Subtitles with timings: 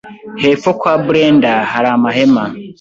[0.41, 2.43] hepfo kwa Brendah hari amahema